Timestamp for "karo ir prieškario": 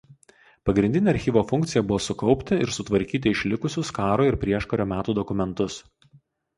4.01-4.93